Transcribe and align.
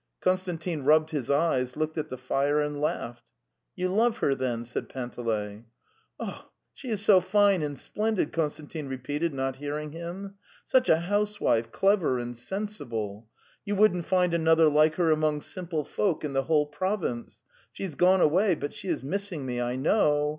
Konstantin 0.19 0.83
rubbed 0.83 1.11
his 1.11 1.29
eyes, 1.29 1.77
looked 1.77 1.95
at 1.95 2.09
the 2.09 2.17
fire 2.17 2.59
and 2.59 2.81
laughed. 2.81 3.23
"You 3.75 3.89
love 3.93 4.17
her, 4.17 4.33
then,..." 4.33 4.65
said 4.65 4.89
Panteley. 4.89 5.65
"She 6.73 6.89
is 6.89 7.01
so 7.05 7.19
fine 7.19 7.61
and 7.61 7.77
splendid," 7.77 8.33
Konstantin 8.33 8.87
re 8.89 8.97
peated, 8.97 9.31
not 9.31 9.57
hearing 9.57 9.91
him;" 9.91 10.37
such 10.65 10.89
a 10.89 11.01
housewife, 11.01 11.71
clever 11.71 12.17
and 12.17 12.35
sensible. 12.35 13.27
You 13.63 13.75
wouldn't 13.75 14.05
find 14.07 14.33
another 14.33 14.69
like 14.69 14.95
her 14.95 15.11
among 15.11 15.41
simple 15.41 15.83
folk 15.83 16.25
in 16.25 16.33
the 16.33 16.45
whole 16.45 16.65
province. 16.65 17.43
She 17.71 17.83
has 17.83 17.93
gone 17.93 18.21
away.... 18.21 18.55
But 18.55 18.73
she 18.73 18.87
is 18.87 19.03
missing 19.03 19.45
me, 19.45 19.61
I 19.61 19.75
kno 19.75 19.89
ow! 19.91 20.29